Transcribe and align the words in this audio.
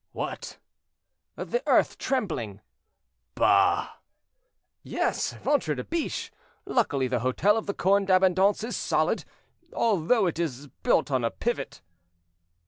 "What?" 0.13 0.57
"The 1.35 1.61
earth 1.67 1.99
trembling." 1.99 2.61
"Bah!" 3.35 3.97
"Yes, 4.81 5.33
ventre 5.33 5.75
de 5.75 5.83
biche! 5.83 6.31
Luckily 6.65 7.07
the 7.07 7.19
hotel 7.19 7.55
of 7.55 7.67
the 7.67 7.75
Corne 7.75 8.05
d'Abondance 8.05 8.63
is 8.63 8.75
solid, 8.75 9.25
although 9.73 10.25
it 10.25 10.39
is 10.39 10.69
built 10.81 11.11
on 11.11 11.23
a 11.23 11.29
pivot." 11.29 11.83